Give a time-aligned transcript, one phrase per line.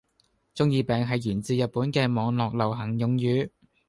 [0.55, 3.49] 中二病係源自日本嘅網絡流行用語